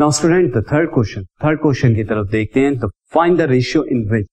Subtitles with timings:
[0.00, 3.82] Now student the third question third question की तरफ़ देखते हैं तो find the ratio
[3.84, 4.26] in which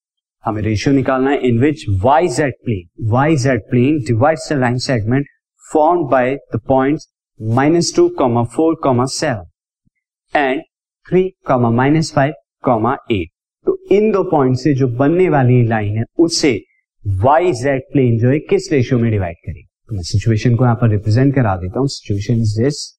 [0.44, 4.78] हमें रेशियो निकालना है in which Y Z plane Y Z plane divides the line
[4.78, 5.26] segment
[5.74, 7.08] form by the points
[7.40, 10.62] minus two comma four comma seven and
[11.10, 13.30] three comma minus five comma eight
[13.66, 16.62] तो इन दो point से जो बनने वाली line है, उससे
[17.06, 19.68] Y Z plane जो है, किस रेशियो में डिवाइड करेगी?
[19.90, 21.88] तो मैं सिचुएशन को यहाँ पर रिप्रेजेंट करा देता हूँ.
[21.88, 22.97] Situation is this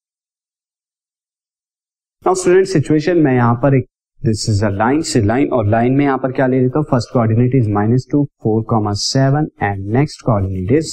[2.26, 3.84] now student situation में यहाँ पर एक
[4.20, 6.86] दिस इज़ अ लाइन से लाइन और लाइन में यहाँ पर क्या ले लेता हूँ?
[6.90, 10.90] First coordinate is minus two four comma seven and next coordinate is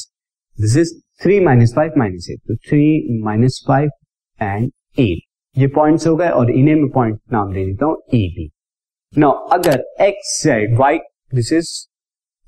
[0.57, 0.93] this is
[1.23, 3.89] three minus five minus eight तो three minus five
[4.39, 4.69] and
[4.99, 5.23] eight
[5.55, 8.49] ये पॉइंट्स हो गए, और इन्हें मैं पॉइंट नाम दे देता हूँ ए बी
[9.13, 10.97] नाउ अगर X Z Y
[11.35, 11.71] this is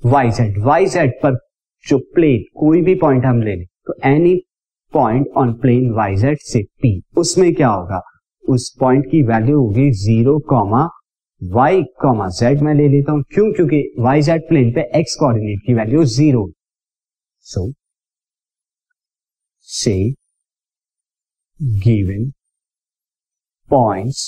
[0.02, 1.38] Y Z Y Z पर
[1.84, 4.36] जो प्लेन कोई भी पॉइंट हम ले लें तो any
[4.92, 8.00] point on plane Y Z से पी उसमें क्या होगा?
[8.48, 10.86] उस पॉइंट की वैल्यू होगी zero comma
[11.42, 13.52] Y comma Z मैं ले लेता हूँ। क्यों?
[13.52, 16.50] क्योंकि वाई जेड प्लेन पे एक्स कोऑर्डिनेट की value zero
[17.46, 17.72] so
[19.68, 19.94] say
[21.84, 22.30] given
[23.70, 24.22] points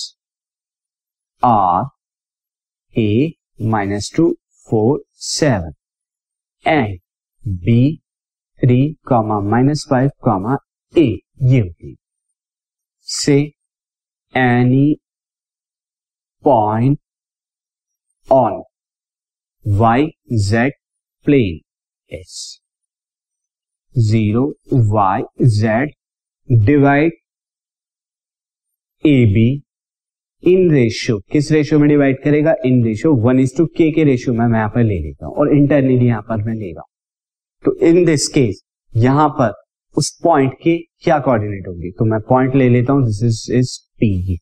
[1.42, 1.84] are
[2.94, 3.32] A
[3.72, 4.30] minus two
[4.68, 5.72] four seven
[6.64, 6.98] and
[7.64, 7.96] B
[8.60, 10.56] three comma minus five comma
[10.94, 11.06] A
[11.42, 11.96] ये होगी।
[13.08, 13.40] Say
[14.34, 14.94] any
[16.44, 16.98] point
[18.28, 18.62] on
[19.64, 20.06] Y
[20.48, 20.72] Z
[21.26, 21.60] plane
[22.10, 22.60] is
[23.94, 24.46] zero
[24.92, 25.22] Y
[25.56, 25.92] Z
[26.48, 27.12] divide
[29.04, 29.50] A B
[30.42, 32.54] in ratio किस ratio में divide करेगा?
[32.66, 35.34] In ratio one is to K के ratio में मैं यहाँ पर ले लेता हूँ
[35.34, 36.88] और इंटरनली यहाँ पर मैं ले रहा हूँ।
[37.64, 39.52] तो इन दिस केस यहाँ पर
[39.96, 41.90] उस पॉइंट के क्या कोऑर्डिनेट होगी?
[41.90, 44.36] तो मैं पॉइंट ले लेता हूँ। This is is P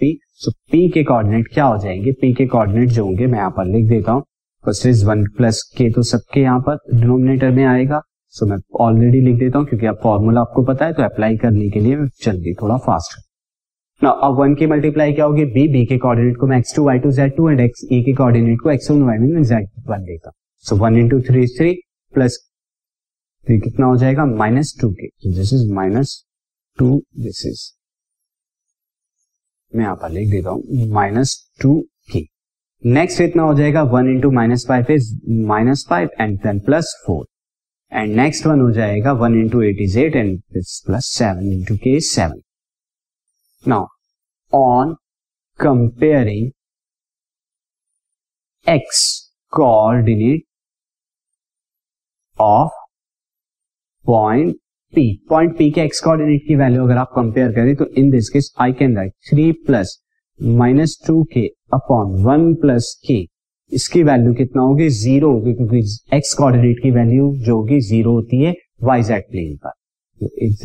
[0.00, 2.12] P so P के कोऑर्डिनेट क्या हो जाएँगे?
[2.12, 4.22] पी के कोऑर्डिनेट जो होंगे, मैं यहाँ पर लिख देता हूँ।
[4.64, 8.00] फ़र्स्ट इज़ वन प्लस के तो सबके यहाँ पर डिनोमिनेटर में आएगा।
[8.34, 11.68] सो मैं ऑलरेडी लिख देता हूँ, क्योंकि अब फॉर्मूला आपको पता है तो अप्लाई करने
[11.70, 13.20] के लिए जल्दी, थोड़ा फास्ट
[14.02, 15.44] ना अब वन की मल्टीप्लाई क्या होगी?
[15.46, 18.00] बी बी के कोऑर्डिनेट को मैं X two Y two Z two and X A
[18.02, 20.32] के कोऑर्डिनेट को X one Y one Z one देगा
[20.64, 21.74] so one into three three
[22.14, 22.38] plus
[23.46, 24.24] three कितना हो जाएगा?
[24.26, 26.16] Minus two K this is minus
[26.78, 27.62] two this is
[29.74, 31.74] मैं यहाँ पर लिख देता हूँ माइनस टू
[32.12, 32.24] के
[32.82, 33.82] नेक्स्ट इतना हो जाएगा?
[33.82, 35.12] One into minus five is
[35.46, 37.26] minus five and then plus four
[37.92, 41.96] and next one हो जाएगा one into eight is eight and plus seven into K
[41.96, 42.42] is seven
[43.64, 43.86] now
[44.52, 44.96] on
[45.58, 46.50] comparing
[48.66, 49.02] X
[49.52, 50.42] coordinate
[52.38, 52.70] of
[54.06, 54.56] point
[54.92, 58.28] P, point P के x coordinate की value अगर आप compare करें तो in this
[58.30, 59.96] case I can write three plus
[60.40, 63.16] minus two K upon one plus K
[63.72, 64.88] इसकी value कितना होगी?
[64.88, 65.80] Zero होगी क्योंकि
[66.16, 69.72] x कोऑर्डिनेट की वैल्यू जो होगी ज़ीरो होती है वाई जेड प्लेन पर.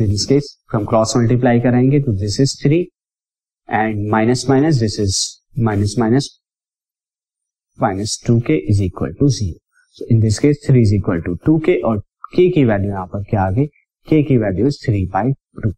[0.06, 2.80] दिस केस हम क्रॉस मल्टीप्लाई करेंगे तो this is three
[3.68, 5.16] and minus minus this is
[5.64, 6.30] minus minus
[7.78, 11.58] minus two K is equal to zero in this case three is equal to two
[11.66, 11.98] K और
[12.34, 13.66] के की value यहाँ पर क्या आ गई?
[14.08, 15.32] के की value is three by
[15.62, 15.70] two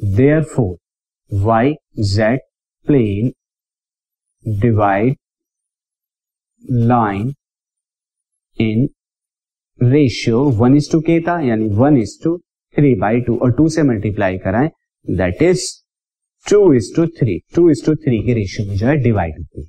[0.00, 0.76] there four
[1.30, 1.74] Y
[2.14, 2.40] Z
[2.86, 3.32] plane
[4.60, 5.16] divide
[6.64, 7.32] line
[8.58, 8.88] in
[9.78, 12.36] ratio one is to के था, यानी one is to
[12.76, 14.70] three by two और टू से मल्टीप्लाई कराएँ
[15.06, 15.64] that is
[16.46, 19.62] two is to three two is to three के ratio में जो है डिवाइड होती
[19.62, 19.68] है।